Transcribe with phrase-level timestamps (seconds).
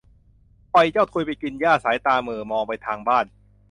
[0.73, 3.25] ปล่อยเจ้าทุยไปกินหญ้าสายตาเหม่อมองไปทางบ้าน